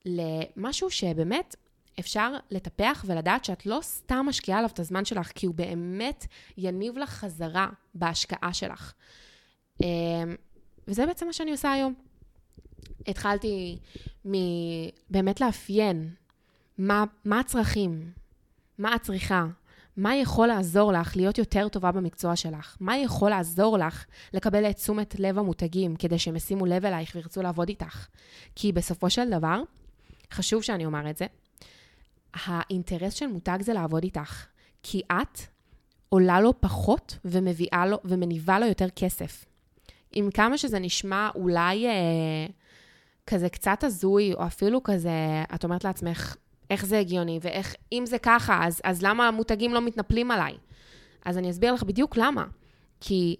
למשהו 0.06 0.90
שבאמת 0.90 1.56
אפשר 2.00 2.32
לטפח 2.50 3.04
ולדעת 3.08 3.44
שאת 3.44 3.66
לא 3.66 3.78
סתם 3.82 4.26
משקיעה 4.28 4.58
עליו 4.58 4.70
את 4.70 4.80
הזמן 4.80 5.04
שלך, 5.04 5.32
כי 5.34 5.46
הוא 5.46 5.54
באמת 5.54 6.26
יניב 6.56 6.98
לך 6.98 7.10
חזרה 7.10 7.68
בהשקעה 7.94 8.52
שלך. 8.52 8.92
אמ, 9.82 9.86
וזה 10.88 11.06
בעצם 11.06 11.26
מה 11.26 11.32
שאני 11.32 11.50
עושה 11.50 11.72
היום. 11.72 11.94
התחלתי 13.06 13.78
מבאמת 14.25 15.40
לאפיין 15.40 16.14
מה, 16.78 17.04
מה 17.25 17.40
הצרכים, 17.40 18.12
מה 18.78 18.96
את 18.96 19.02
צריכה, 19.02 19.46
מה 19.96 20.16
יכול 20.16 20.46
לעזור 20.46 20.92
לך 20.92 21.16
להיות 21.16 21.38
יותר 21.38 21.68
טובה 21.68 21.92
במקצוע 21.92 22.36
שלך? 22.36 22.76
מה 22.80 22.98
יכול 22.98 23.30
לעזור 23.30 23.78
לך 23.78 24.04
לקבל 24.32 24.70
את 24.70 24.76
תשומת 24.76 25.20
לב 25.20 25.38
המותגים 25.38 25.96
כדי 25.96 26.18
שהם 26.18 26.36
ישימו 26.36 26.66
לב 26.66 26.84
אלייך 26.84 27.12
וירצו 27.14 27.42
לעבוד 27.42 27.68
איתך? 27.68 28.06
כי 28.54 28.72
בסופו 28.72 29.10
של 29.10 29.30
דבר, 29.30 29.62
חשוב 30.33 30.62
שאני 30.62 30.87
אומר 30.87 31.11
את 31.11 31.16
זה, 31.16 31.26
האינטרס 32.35 33.14
של 33.14 33.26
מותג 33.26 33.59
זה 33.61 33.73
לעבוד 33.73 34.02
איתך. 34.02 34.47
כי 34.83 35.02
את 35.12 35.40
עולה 36.09 36.40
לו 36.40 36.61
פחות 36.61 37.18
ומביאה 37.25 37.87
לו, 37.87 37.99
ומניבה 38.04 38.59
לו 38.59 38.66
יותר 38.66 38.88
כסף. 38.97 39.45
עם 40.12 40.30
כמה 40.30 40.59
שזה 40.59 40.78
נשמע 40.78 41.30
אולי 41.35 41.87
אה, 41.87 41.92
כזה 43.26 43.49
קצת 43.49 43.85
הזוי, 43.85 44.35
או 44.35 44.47
אפילו 44.47 44.83
כזה, 44.83 45.11
את 45.54 45.64
אומרת 45.64 45.85
לעצמך, 45.85 46.37
איך 46.71 46.87
זה 46.87 46.99
הגיוני, 46.99 47.38
ואיך, 47.42 47.75
אם 47.92 48.06
זה 48.06 48.18
ככה, 48.18 48.66
אז, 48.66 48.80
אז 48.85 49.02
למה 49.02 49.28
המותגים 49.28 49.75
לא 49.75 49.80
מתנפלים 49.83 50.30
עליי? 50.30 50.54
אז 51.25 51.38
אני 51.38 51.50
אסביר 51.50 51.73
לך 51.73 51.83
בדיוק 51.83 52.16
למה. 52.16 52.45
כי 53.00 53.37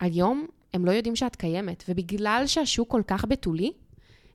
היום 0.00 0.46
הם 0.74 0.84
לא 0.84 0.90
יודעים 0.90 1.16
שאת 1.16 1.36
קיימת, 1.36 1.84
ובגלל 1.88 2.42
שהשוק 2.46 2.90
כל 2.90 3.02
כך 3.06 3.24
בתולי, 3.24 3.72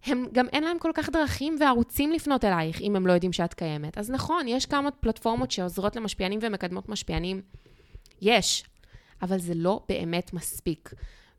הם 0.06 0.26
גם 0.32 0.48
אין 0.48 0.64
להם 0.64 0.80
כל 0.80 0.92
כך 0.94 1.10
דרכים 1.10 1.56
וערוצים 1.60 2.12
לפנות 2.12 2.46
אלייך 2.46 2.82
אם 2.82 2.96
הם 2.96 3.08
לא 3.08 3.14
יודעים 3.14 3.34
שאת 3.34 3.54
קיימת. 3.54 3.98
אז 3.98 4.12
נכון, 4.12 4.48
יש 4.48 4.66
כמה 4.66 4.92
פלטפורמות 4.92 5.52
שעוזרות 5.52 5.96
למשפיענים 5.96 6.40
ומקדמות 6.42 6.90
משפיענים. 6.90 7.42
יש, 8.22 8.64
אבל 9.22 9.40
זה 9.40 9.54
לא 9.56 9.84
באמת 9.90 10.34
מספיק. 10.34 10.94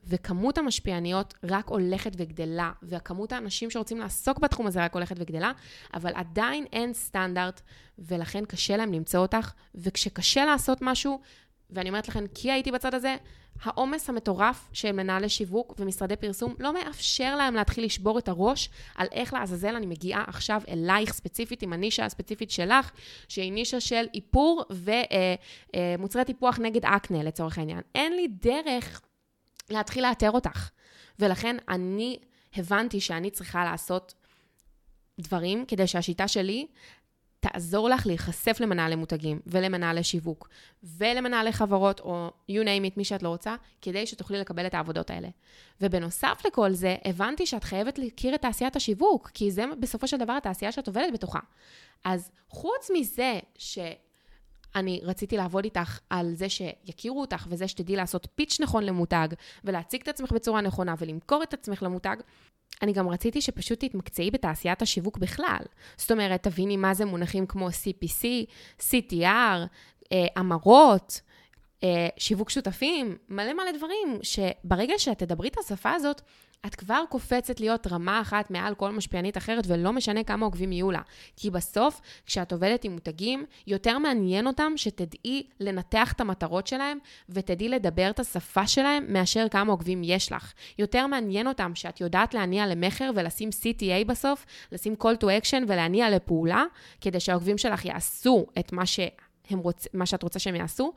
וכמות 0.07 0.59
המשפיעניות 0.59 1.35
רק 1.45 1.69
הולכת 1.69 2.13
וגדלה, 2.17 2.73
וכמות 2.83 3.33
האנשים 3.33 3.71
שרוצים 3.71 3.99
לעסוק 3.99 4.39
בתחום 4.39 4.67
הזה 4.67 4.85
רק 4.85 4.95
הולכת 4.95 5.17
וגדלה, 5.19 5.53
אבל 5.95 6.13
עדיין 6.15 6.65
אין 6.73 6.95
סטנדרט, 6.95 7.61
ולכן 7.99 8.45
קשה 8.45 8.77
להם 8.77 8.93
למצוא 8.93 9.21
אותך, 9.21 9.53
וכשקשה 9.75 10.45
לעשות 10.45 10.79
משהו, 10.83 11.21
ואני 11.71 11.89
אומרת 11.89 12.09
לכם, 12.09 12.25
כי 12.35 12.53
הייתי 12.53 12.73
בצד 12.73 12.95
הזה, 12.95 13.17
העומס 13.63 14.09
המטורף 14.09 14.69
של 14.73 14.93
מנהלי 14.93 15.29
שיווק 15.29 15.75
ומשרדי 15.79 16.17
פרסום 16.17 16.55
לא 16.59 16.75
מאפשר 16.75 17.37
להם 17.37 17.55
להתחיל 17.55 17.85
לשבור 17.85 18.19
את 18.19 18.29
הראש 18.29 18.69
על 18.95 19.07
איך 19.13 19.33
לעזאזל 19.33 19.77
אני 19.77 19.87
מגיעה 19.87 20.25
עכשיו 20.27 20.63
אלייך 20.69 21.13
ספציפית 21.13 21.63
עם 21.63 21.73
הנישה 21.73 22.05
הספציפית 22.05 22.51
שלך, 22.51 22.91
שהיא 23.29 23.53
נישה 23.53 23.81
של 23.81 24.07
איפור 24.15 24.65
ומוצרי 24.71 26.21
אה, 26.21 26.21
אה, 26.21 26.25
טיפוח 26.25 26.59
נגד 26.59 26.85
אקנה 26.85 27.23
לצורך 27.23 27.59
העניין. 27.59 27.81
אין 27.95 28.17
לי 28.17 28.29
דרך 28.29 29.01
להתחיל 29.71 30.09
לאתר 30.09 30.31
אותך. 30.31 30.71
ולכן 31.19 31.57
אני 31.69 32.19
הבנתי 32.57 33.01
שאני 33.01 33.31
צריכה 33.31 33.65
לעשות 33.65 34.15
דברים 35.21 35.65
כדי 35.67 35.87
שהשיטה 35.87 36.29
שלי 36.29 36.67
תעזור 37.53 37.89
לך 37.89 38.07
להיחשף 38.07 38.57
למנהלי 38.61 38.97
מותגים 38.97 39.41
ולמנהלי 39.47 40.05
שיווק 40.05 40.49
ולמנהלי 40.83 41.53
חברות 41.53 42.01
או 42.01 42.31
you 42.51 42.65
name 42.65 42.91
it, 42.91 42.93
מי 42.97 43.05
שאת 43.05 43.23
לא 43.23 43.29
רוצה, 43.29 43.55
כדי 43.83 44.07
שתוכלי 44.07 44.39
לקבל 44.39 44.67
את 44.67 44.75
העבודות 44.75 45.11
האלה. 45.11 45.29
ובנוסף 45.81 46.43
לכל 46.47 46.73
זה, 46.73 46.97
הבנתי 47.05 47.47
שאת 47.47 47.65
חייבת 47.65 47.99
להכיר 47.99 48.35
את 48.35 48.43
תעשיית 48.43 48.77
השיווק, 48.77 49.31
כי 49.35 49.51
זה 49.51 49.65
בסופו 49.81 50.09
של 50.09 50.17
דבר 50.17 50.33
התעשייה 50.33 50.73
שאת 50.73 50.87
עובדת 50.89 51.13
בתוכה. 51.13 51.41
אז 52.05 52.31
חוץ 52.49 52.91
מזה 52.95 53.39
ש... 53.59 53.79
אני 54.77 55.01
רציתי 55.03 55.37
לעבוד 55.37 55.65
איתך 55.65 55.99
על 56.11 56.35
זה 56.35 56.49
שיכירו 56.49 57.21
אותך 57.21 57.47
וזה 57.51 57.69
שתדעי 57.69 57.97
לעשות 57.97 58.29
פיץ' 58.35 58.61
נכון 58.61 58.85
למותג 58.85 59.29
ולהציג 59.65 60.01
את 60.03 60.09
עצמך 60.09 60.33
בצורה 60.33 60.61
נכונה 60.61 60.95
ולמכור 60.99 61.43
את 61.43 61.55
עצמך 61.55 61.83
למותג, 61.83 62.17
אני 62.83 62.93
גם 62.93 63.09
רציתי 63.09 63.41
שפשוט 63.41 63.85
תתמקצעי 63.85 64.31
בתעשיית 64.31 64.83
השיווק 64.83 65.19
בכלל. 65.19 65.63
זאת 65.97 66.11
אומרת, 66.11 66.43
תביני 66.43 66.77
מה 66.77 66.95
זה 66.95 67.05
מונחים 67.05 67.47
כמו 67.47 67.69
CPC, 67.69 68.25
CTR, 68.81 69.59
אה, 70.13 70.27
המרות, 70.37 71.21
אה, 71.83 72.09
שיווק 72.17 72.51
שותפים, 72.51 73.17
מלא 73.29 73.53
מלא 73.53 73.73
דברים, 73.73 74.19
שברגע 74.23 74.95
שאת 74.99 75.19
תדברי 75.19 75.49
את 75.49 75.59
השפה 75.59 75.93
הזאת, 75.93 76.21
את 76.67 76.75
כבר 76.75 77.03
קופצת 77.09 77.61
להיות 77.61 77.87
רמה 77.87 78.21
אחת 78.21 78.51
מעל 78.51 78.75
כל 78.75 78.91
משפיענית 78.91 79.37
אחרת, 79.37 79.65
ולא 79.67 79.93
משנה 79.93 80.25
כמה 80.25 80.47
עוקבים 80.47 80.73
יהיו 80.73 80.91
לה. 80.91 81.01
כי 81.37 81.51
בסוף, 81.51 82.01
כשאת 82.27 82.53
עובדת 82.53 82.85
עם 82.85 82.93
מותגים, 82.93 83.45
יותר 83.67 83.99
מעניין 83.99 84.47
אותם 84.47 84.73
שתדעי 84.77 85.47
לנתח 85.61 86.13
את 86.13 86.21
המטרות 86.21 86.67
שלהם, 86.67 86.99
ותדעי 87.29 87.69
לדבר 87.69 88.11
את 88.11 88.21
השפה 88.21 88.67
שלהם, 88.67 89.05
מאשר 89.09 89.47
כמה 89.51 89.73
עוקבים 89.73 90.03
יש 90.05 90.33
לך. 90.33 90.53
יותר 90.79 91.07
מעניין 91.07 91.47
אותם 91.47 91.75
שאת 91.75 92.01
יודעת 92.01 92.35
להניע 92.35 92.67
למכר 92.67 93.11
ולשים 93.15 93.49
CTA 93.49 94.05
בסוף, 94.07 94.47
לשים 94.73 94.95
call 95.03 95.23
to 95.23 95.27
action 95.27 95.65
ולהניע 95.69 96.11
לפעולה, 96.11 96.65
כדי 97.01 97.21
שהעוקבים 97.21 97.59
שלך 97.59 97.85
יעשו 97.85 98.47
את 98.59 98.73
מה 98.73 98.87
ש... 98.87 99.01
רוצ... 99.51 99.87
מה 99.95 100.07
שאת 100.07 100.23
רוצה 100.23 100.39
שהם 100.39 100.55
יעשו, 100.55 100.93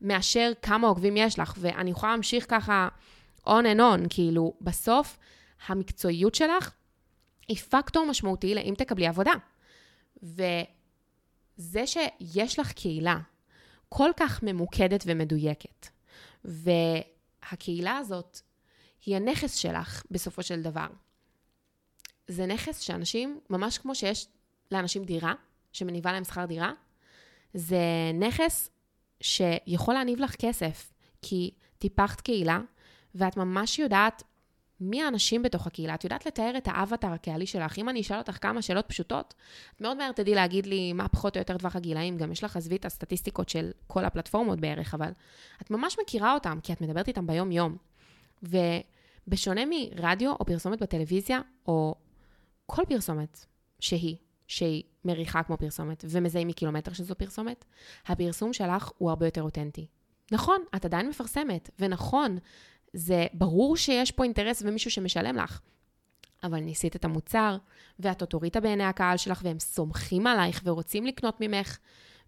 מאשר 0.00 0.52
כמה 0.62 0.88
עוקבים 0.88 1.16
יש 1.16 1.38
לך. 1.38 1.54
ואני 1.58 1.90
יכולה 1.90 2.12
להמשיך 2.12 2.46
ככה 2.48 2.88
on 3.46 3.62
and 3.76 3.80
on, 3.80 4.08
כאילו, 4.10 4.54
בסוף 4.60 5.18
המקצועיות 5.66 6.34
שלך 6.34 6.72
היא 7.48 7.56
פקטור 7.56 8.06
משמעותי 8.06 8.54
לאם 8.54 8.74
תקבלי 8.78 9.06
עבודה. 9.06 9.32
וזה 10.22 11.86
שיש 11.86 12.58
לך 12.58 12.72
קהילה 12.72 13.18
כל 13.88 14.10
כך 14.16 14.42
ממוקדת 14.42 15.04
ומדויקת, 15.06 15.86
והקהילה 16.44 17.96
הזאת 17.96 18.40
היא 19.06 19.16
הנכס 19.16 19.54
שלך 19.54 20.02
בסופו 20.10 20.42
של 20.42 20.62
דבר. 20.62 20.86
זה 22.28 22.46
נכס 22.46 22.78
שאנשים, 22.80 23.40
ממש 23.50 23.78
כמו 23.78 23.94
שיש 23.94 24.26
לאנשים 24.70 25.04
דירה, 25.04 25.34
שמניבה 25.72 26.12
להם 26.12 26.24
שכר 26.24 26.44
דירה, 26.44 26.72
זה 27.54 27.80
נכס 28.14 28.70
שיכול 29.20 29.94
להניב 29.94 30.20
לך 30.20 30.36
כסף, 30.36 30.92
כי 31.22 31.50
טיפחת 31.78 32.20
קהילה, 32.20 32.60
ואת 33.14 33.36
ממש 33.36 33.78
יודעת 33.78 34.22
מי 34.82 35.02
האנשים 35.02 35.42
בתוך 35.42 35.66
הקהילה. 35.66 35.94
את 35.94 36.04
יודעת 36.04 36.26
לתאר 36.26 36.52
את 36.56 36.68
האבטר 36.68 37.08
הקהלי 37.08 37.46
שלך. 37.46 37.78
אם 37.78 37.88
אני 37.88 38.00
אשאל 38.00 38.18
אותך 38.18 38.38
כמה 38.40 38.62
שאלות 38.62 38.86
פשוטות, 38.88 39.34
את 39.76 39.80
מאוד 39.80 39.96
מהר 39.96 40.12
תדעי 40.12 40.34
להגיד 40.34 40.66
לי 40.66 40.92
מה 40.92 41.08
פחות 41.08 41.36
או 41.36 41.40
יותר 41.40 41.58
טווח 41.58 41.76
הגילאים. 41.76 42.16
גם 42.16 42.32
יש 42.32 42.44
לך, 42.44 42.56
עזבי 42.56 42.76
את 42.76 42.84
הסטטיסטיקות 42.84 43.48
של 43.48 43.70
כל 43.86 44.04
הפלטפורמות 44.04 44.60
בערך, 44.60 44.94
אבל 44.94 45.10
את 45.62 45.70
ממש 45.70 45.96
מכירה 46.02 46.34
אותם, 46.34 46.58
כי 46.62 46.72
את 46.72 46.80
מדברת 46.80 47.08
איתם 47.08 47.26
ביום-יום. 47.26 47.76
ובשונה 48.42 49.62
מרדיו 49.70 50.32
או 50.32 50.44
פרסומת 50.44 50.82
בטלוויזיה, 50.82 51.40
או 51.66 51.94
כל 52.66 52.82
פרסומת 52.88 53.46
שהיא, 53.80 54.16
שהיא 54.46 54.82
מריחה 55.04 55.42
כמו 55.42 55.56
פרסומת, 55.56 56.04
ומזהים 56.08 56.48
מקילומטר 56.48 56.92
שזו 56.92 57.14
פרסומת, 57.14 57.64
הפרסום 58.06 58.52
שלך 58.52 58.90
הוא 58.98 59.10
הרבה 59.10 59.26
יותר 59.26 59.42
אותנטי. 59.42 59.86
נכון, 60.32 60.64
את 60.76 60.84
עדיין 60.84 61.08
מפרסמת, 61.08 61.70
ונכון, 61.78 62.38
זה 62.92 63.26
ברור 63.32 63.76
שיש 63.76 64.10
פה 64.10 64.24
אינטרס 64.24 64.62
ומישהו 64.66 64.90
שמשלם 64.90 65.36
לך. 65.36 65.60
אבל 66.44 66.60
ניסית 66.60 66.96
את 66.96 67.04
המוצר, 67.04 67.56
ואת 67.98 68.20
אוטוריטה 68.20 68.60
בעיני 68.60 68.84
הקהל 68.84 69.16
שלך, 69.16 69.40
והם 69.44 69.58
סומכים 69.58 70.26
עלייך 70.26 70.60
ורוצים 70.64 71.06
לקנות 71.06 71.36
ממך, 71.40 71.78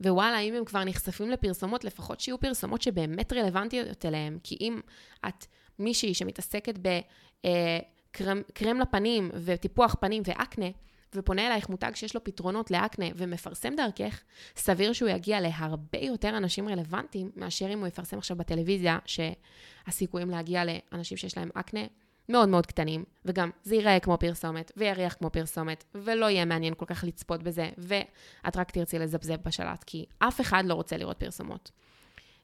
ווואלה, 0.01 0.39
אם 0.39 0.55
הם 0.55 0.65
כבר 0.65 0.85
נחשפים 0.85 1.31
לפרסומות, 1.31 1.85
לפחות 1.85 2.21
שיהיו 2.21 2.41
פרסומות 2.41 2.83
שבאמת 2.83 3.33
רלוונטיות 3.33 4.07
אליהם. 4.07 4.39
כי 4.43 4.57
אם 4.61 4.81
את 5.29 5.47
מישהי 5.79 6.15
שמתעסקת 6.15 6.79
בקרם 6.79 8.43
אה, 8.67 8.83
לפנים 8.83 9.31
וטיפוח 9.35 9.97
פנים 10.01 10.23
ואקנה, 10.27 10.67
ופונה 11.15 11.47
אלייך 11.47 11.69
מותג 11.69 11.91
שיש 11.95 12.15
לו 12.15 12.25
פתרונות 12.25 12.71
לאקנה 12.71 13.07
ומפרסם 13.17 13.75
דרכך, 13.77 14.23
סביר 14.57 14.93
שהוא 14.93 15.09
יגיע 15.09 15.41
להרבה 15.41 15.99
יותר 15.99 16.37
אנשים 16.37 16.69
רלוונטיים 16.69 17.31
מאשר 17.37 17.73
אם 17.73 17.79
הוא 17.79 17.87
יפרסם 17.87 18.19
עכשיו 18.19 18.37
בטלוויזיה, 18.37 18.99
שהסיכויים 19.07 20.31
להגיע 20.31 20.63
לאנשים 20.65 21.17
שיש 21.17 21.37
להם 21.37 21.51
אקנה 21.55 21.81
מאוד 22.29 22.49
מאוד 22.49 22.67
קטנים, 22.67 23.05
וגם 23.25 23.51
זה 23.63 23.75
ייראה 23.75 24.01
כמו 24.01 24.19
פרסומת, 24.19 24.73
ויריח 24.77 25.15
כמו 25.15 25.31
פרסומת, 25.31 25.85
ולא 25.95 26.31
יהיה 26.31 26.45
מעניין 26.45 26.75
כל 26.77 26.87
כך 26.87 27.05
לצפות 27.05 27.43
בזה, 27.43 27.71
ואת 27.79 28.57
רק 28.57 28.71
תרצי 28.71 28.99
לזפזפ 28.99 29.37
בשלט, 29.47 29.85
כי 29.85 30.07
אף 30.19 30.41
אחד 30.41 30.63
לא 30.67 30.75
רוצה 30.75 30.97
לראות 30.97 31.19
פרסומות. 31.19 31.71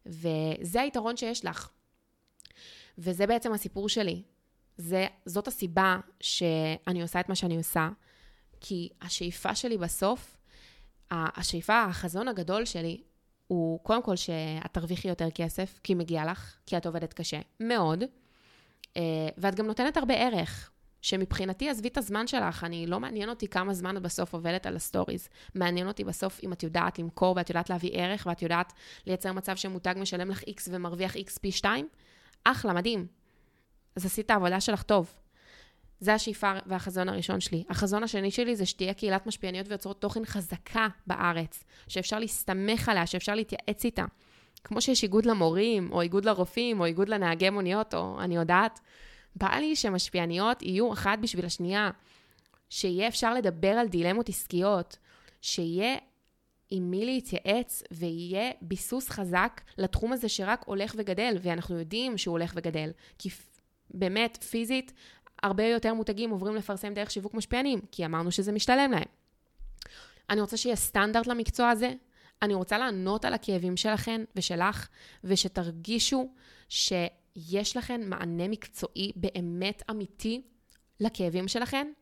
וזה 0.06 0.80
היתרון 0.80 1.16
שיש 1.16 1.44
לך. 1.44 1.70
וזה 2.98 3.26
בעצם 3.26 3.52
הסיפור 3.52 3.88
שלי. 3.88 4.22
זה, 4.76 5.06
זאת 5.26 5.48
הסיבה 5.48 5.98
שאני 6.20 7.02
עושה 7.02 7.20
את 7.20 7.28
מה 7.28 7.34
שאני 7.34 7.56
עושה. 7.56 7.88
כי 8.60 8.88
השאיפה 9.00 9.54
שלי 9.54 9.78
בסוף, 9.78 10.36
השאיפה, 11.10 11.84
החזון 11.84 12.28
הגדול 12.28 12.64
שלי, 12.64 13.02
הוא 13.46 13.80
קודם 13.80 14.02
כל 14.02 14.16
שאת 14.16 14.72
תרוויחי 14.72 15.08
יותר 15.08 15.30
כסף, 15.30 15.80
כי 15.82 15.94
מגיע 15.94 16.24
לך, 16.24 16.56
כי 16.66 16.76
את 16.76 16.86
עובדת 16.86 17.12
קשה, 17.12 17.40
מאוד, 17.60 18.04
אה, 18.96 19.28
ואת 19.38 19.54
גם 19.54 19.66
נותנת 19.66 19.96
הרבה 19.96 20.14
ערך. 20.14 20.70
שמבחינתי, 21.02 21.70
עזבי 21.70 21.88
את 21.88 21.98
הזמן 21.98 22.26
שלך, 22.26 22.64
אני, 22.64 22.86
לא 22.86 23.00
מעניין 23.00 23.28
אותי 23.28 23.48
כמה 23.48 23.74
זמן 23.74 23.96
את 23.96 24.02
בסוף 24.02 24.34
עובדת 24.34 24.66
על 24.66 24.76
ה 24.76 24.82
stories. 24.82 25.28
מעניין 25.54 25.88
אותי 25.88 26.04
בסוף 26.04 26.40
אם 26.42 26.52
את 26.52 26.62
יודעת 26.62 26.98
למכור 26.98 27.36
ואת 27.36 27.50
יודעת 27.50 27.70
להביא 27.70 27.90
ערך 27.94 28.26
ואת 28.26 28.42
יודעת 28.42 28.72
לייצר 29.06 29.32
מצב 29.32 29.56
שמותג 29.56 29.94
משלם 29.98 30.30
לך 30.30 30.42
X 30.42 30.62
ומרוויח 30.70 31.16
X 31.16 31.38
פי 31.40 31.52
2, 31.52 31.88
אחלה, 32.44 32.72
מדהים. 32.72 33.06
אז 33.96 34.06
עשית 34.06 34.26
את 34.26 34.30
העבודה 34.30 34.60
שלך 34.60 34.82
טוב. 34.82 35.12
זה 36.00 36.14
השאיפה 36.14 36.52
והחזון 36.66 37.08
הראשון 37.08 37.40
שלי. 37.40 37.64
החזון 37.68 38.02
השני 38.02 38.30
שלי 38.30 38.56
זה 38.56 38.66
שתהיה 38.66 38.94
קהילת 38.94 39.26
משפיעניות 39.26 39.68
ויוצרות 39.68 40.00
תוכן 40.00 40.24
חזקה 40.24 40.88
בארץ, 41.06 41.64
שאפשר 41.88 42.18
להסתמך 42.18 42.88
עליה, 42.88 43.06
שאפשר 43.06 43.34
להתייעץ 43.34 43.84
איתה. 43.84 44.04
כמו 44.64 44.80
שיש 44.80 45.02
איגוד 45.02 45.26
למורים, 45.26 45.92
או 45.92 46.00
איגוד 46.00 46.24
לרופאים, 46.24 46.80
או 46.80 46.84
איגוד 46.84 47.08
לנהגי 47.08 47.50
מוניות, 47.50 47.94
או 47.94 48.20
אני 48.20 48.36
יודעת. 48.36 48.80
בא 49.36 49.56
לי 49.56 49.76
שמשפיעניות 49.76 50.62
יהיו 50.62 50.92
אחת 50.92 51.18
בשביל 51.18 51.46
השנייה, 51.46 51.90
שיהיה 52.70 53.08
אפשר 53.08 53.34
לדבר 53.34 53.68
על 53.68 53.88
דילמות 53.88 54.28
עסקיות, 54.28 54.96
שיהיה 55.42 55.96
עם 56.70 56.90
מי 56.90 57.04
להתייעץ 57.04 57.82
ויהיה 57.90 58.50
ביסוס 58.62 59.08
חזק 59.08 59.60
לתחום 59.78 60.12
הזה 60.12 60.28
שרק 60.28 60.64
הולך 60.66 60.94
וגדל, 60.98 61.36
ואנחנו 61.42 61.78
יודעים 61.78 62.18
שהוא 62.18 62.32
הולך 62.32 62.52
וגדל. 62.56 62.90
כי 63.18 63.28
באמת, 63.94 64.42
פיזית, 64.50 64.92
הרבה 65.42 65.64
יותר 65.64 65.94
מותגים 65.94 66.30
עוברים 66.30 66.56
לפרסם 66.56 66.94
דרך 66.94 67.10
שיווק 67.10 67.34
משפיענים, 67.34 67.80
כי 67.92 68.06
אמרנו 68.06 68.30
שזה 68.30 68.52
משתלם 68.52 68.90
להם. 68.90 69.08
אני 70.30 70.40
רוצה 70.40 70.56
שיהיה 70.56 70.76
סטנדרט 70.76 71.26
למקצוע 71.26 71.70
הזה, 71.70 71.92
אני 72.42 72.54
רוצה 72.54 72.78
לענות 72.78 73.24
על 73.24 73.34
הכאבים 73.34 73.76
שלכן 73.76 74.24
ושלך, 74.36 74.88
ושתרגישו 75.24 76.32
שיש 76.68 77.76
לכן 77.76 78.08
מענה 78.08 78.48
מקצועי 78.48 79.12
באמת 79.16 79.82
אמיתי 79.90 80.42
לכאבים 81.00 81.48
שלכן, 81.48 81.92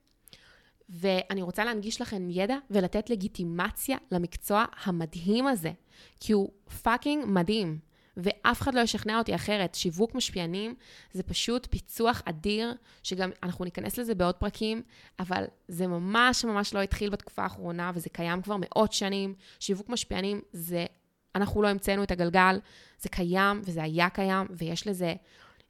ואני 0.88 1.42
רוצה 1.42 1.64
להנגיש 1.64 2.00
לכם 2.00 2.28
ידע 2.30 2.57
ולתת 2.71 3.11
לגיטימציה 3.11 3.97
למקצוע 4.11 4.64
המדהים 4.85 5.47
הזה, 5.47 5.73
כי 6.21 6.33
הוא 6.33 6.50
fucking 6.82 7.25
מדהים, 7.26 7.78
ואף 8.18 8.62
אחד 8.62 8.75
לא 8.75 8.80
ישכנע 8.80 9.18
אותי 9.18 9.34
אחרת. 9.34 9.75
שיווק 9.75 10.14
משפיענים 10.14 10.75
זה 11.12 11.22
פשוט 11.22 11.66
פיצוח 11.70 12.22
אדיר, 12.25 12.75
שגם 13.02 13.30
אנחנו 13.42 13.64
ניכנס 13.64 13.98
לזה 13.98 14.14
בעוד 14.14 14.34
פרקים, 14.34 14.82
אבל 15.18 15.44
זה 15.68 15.87
ממש 15.87 16.44
ממש 16.44 16.75
לא 16.75 16.82
התחיל 16.82 17.10
בתקופה 17.10 17.42
האחרונה, 17.42 17.90
וזה 17.94 18.08
קיים 18.10 18.42
כבר 18.42 18.56
מאות 18.60 18.92
שנים. 18.92 19.34
שיווק 19.60 19.88
משפיענים 19.88 20.40
זה, 20.52 20.87
אנחנו 21.34 21.62
לא 21.62 21.68
המצאנו 21.68 22.02
את 22.02 22.10
הגלגל, 22.10 22.60
זה 22.98 23.08
קיים 23.08 23.60
וזה 23.64 23.82
היה 23.82 24.10
קיים, 24.10 24.46
ויש 24.50 24.87
לזה 24.87 25.14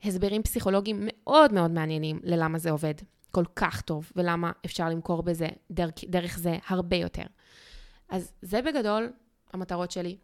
הסברים 0.04 0.42
פסיכולוגיים 0.42 1.00
מאוד 1.02 1.52
מאוד 1.52 1.70
מעניינים 1.70 2.20
ללמה 2.22 2.58
זה 2.58 2.70
עובד. 2.70 2.94
כל 3.30 3.44
כך 3.56 3.80
טוב, 3.80 4.12
ולמה 4.16 4.52
אפשר 4.64 4.88
למכור 4.88 5.22
בזה, 5.22 5.48
דרך, 5.70 5.92
דרך 6.08 6.38
זה 6.38 6.56
הרבה 6.66 6.96
יותר. 6.96 7.22
אז 8.08 8.32
זה 8.42 8.62
בגדול 8.62 9.12
המטרות 9.52 9.90
שלי. 9.90 10.16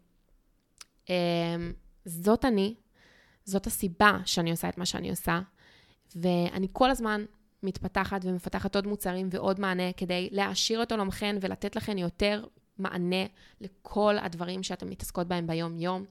זאת 2.05 2.45
אני, 2.45 2.75
זאת 3.45 3.67
הסיבה 3.67 4.17
שאני 4.25 4.51
עושה 4.51 4.69
את 4.69 4.77
מה 4.77 4.85
שאני 4.85 5.09
עושה, 5.09 5.39
ואני 6.15 6.67
כל 6.73 6.89
הזמן 6.89 7.25
מתפתחת 7.63 8.21
ומפתחת 8.23 8.75
עוד 8.75 8.87
מוצרים 8.87 9.27
ועוד 9.31 9.59
מענה 9.59 9.93
כדי 9.93 10.29
להעשיר 10.31 10.83
את 10.83 10.91
עולמכן 10.91 11.37
ולתת 11.41 11.75
לכן 11.75 11.97
יותר 11.97 12.45
מענה 12.77 13.25
לכל 13.61 14.15
הדברים 14.17 14.63
שאתן 14.63 14.89
מתעסקות 14.89 15.27
בהם 15.27 15.47
ביום-יום, 15.47 16.05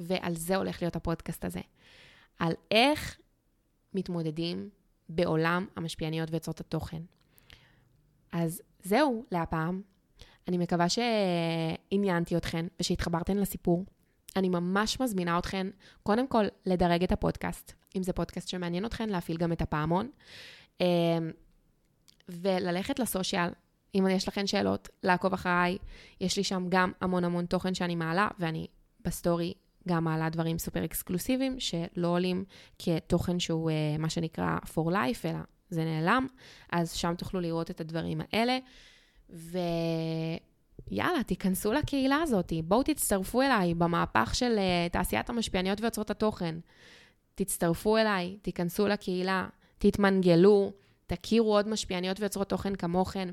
ועל 0.00 0.34
זה 0.34 0.56
הולך 0.56 0.82
להיות 0.82 0.96
הפודקאסט 0.96 1.44
הזה. 1.44 1.60
על 2.38 2.52
איך 2.70 3.18
מתמודדים 3.94 4.70
בעולם 5.08 5.66
המשפיעניות 5.76 6.30
ויוצרות 6.30 6.60
התוכן. 6.60 7.02
אז 8.32 8.62
זהו 8.82 9.24
להפעם. 9.32 9.82
אני 10.48 10.58
מקווה 10.58 10.86
שעניינתי 10.88 12.36
אתכן 12.36 12.66
ושהתחברתן 12.80 13.36
לסיפור. 13.36 13.84
אני 14.36 14.48
ממש 14.48 15.00
מזמינה 15.00 15.38
אתכן, 15.38 15.66
קודם 16.02 16.28
כל, 16.28 16.44
לדרג 16.66 17.02
את 17.02 17.12
הפודקאסט. 17.12 17.72
אם 17.96 18.02
זה 18.02 18.12
פודקאסט 18.12 18.48
שמעניין 18.48 18.84
אתכן, 18.84 19.08
להפעיל 19.08 19.36
גם 19.38 19.52
את 19.52 19.62
הפעמון. 19.62 20.10
אמ, 20.80 20.86
וללכת 22.28 22.98
ל 22.98 23.05
social, 23.05 23.50
אם 23.94 24.06
יש 24.10 24.28
לכן 24.28 24.46
שאלות, 24.46 24.88
לעקוב 25.02 25.32
אחריי. 25.32 25.78
יש 26.20 26.36
לי 26.36 26.44
שם 26.44 26.66
גם 26.68 26.92
המון 27.00 27.24
המון 27.24 27.46
תוכן 27.46 27.74
שאני 27.74 27.94
מעלה, 27.94 28.28
ואני 28.38 28.66
ב 29.04 29.12
story 29.12 29.54
גם 29.88 30.04
מעלה 30.04 30.30
דברים 30.30 30.58
סופר 30.58 30.84
אקסקלוסיביים, 30.84 31.60
שלא 31.60 32.08
עולים 32.08 32.44
כתוכן 32.78 33.40
שהוא 33.40 33.70
uh, 33.70 34.00
מה 34.00 34.10
שנקרא 34.10 34.58
for 34.64 34.90
life, 34.90 35.24
אלא 35.24 35.38
זה 35.70 35.84
נעלם, 35.84 36.26
אז 36.72 36.92
שם 36.92 37.14
תוכלו 37.18 37.40
לראות 37.40 37.70
את 37.70 37.80
הדברים 37.80 38.20
האלה. 38.32 38.58
ויאללה, 40.90 41.22
תיכנסו 41.22 41.72
לקהילה 41.72 42.16
הזאת, 42.22 42.52
בואו 42.64 42.82
תצטרפו 42.82 43.42
אליי 43.42 43.74
במהפך 43.74 44.34
של 44.34 44.58
uh, 44.58 44.92
תעשיית 44.92 45.30
המשפיעניות 45.30 45.80
ויוצרות 45.80 46.10
התוכן. 46.10 46.54
תצטרפו 47.34 47.96
אליי, 47.96 48.36
תיכנסו 48.42 48.88
לקהילה, 48.88 49.48
תתמנגלו, 49.78 50.72
תכירו 51.06 51.54
עוד 51.56 51.68
משפיעניות 51.68 52.20
ויוצרות 52.20 52.48
תוכן 52.48 52.74
כמוכן, 52.74 53.28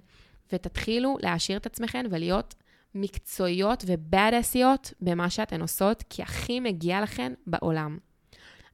ותתחילו 0.53 1.17
להעשיר 1.21 1.57
את 1.57 1.65
עצמכם 1.65 2.05
ולהיות 2.09 2.55
מקצועיות 2.95 3.83
ובאדסיות 3.87 4.93
במה 5.01 5.29
שאתן 5.29 5.61
עושות, 5.61 6.03
כי 6.09 6.21
הכי 6.21 6.59
מגיע 6.59 7.01
לכן 7.01 7.33
בעולם. 7.47 7.97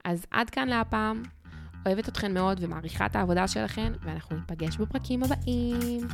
אז 0.03 0.25
עד 0.31 0.49
כאן 0.49 0.67
להפעם, 0.67 1.23
אוהבת 1.85 2.09
אתכן 2.09 2.33
מאוד 2.33 2.57
ומעריכה 2.61 3.05
את 3.05 3.15
העבודה 3.15 3.47
שלכן, 3.47 3.93
ואנחנו 4.01 4.35
ניפגש 4.35 4.77
בפרקים 4.77 5.23
הבאים. 5.23 6.07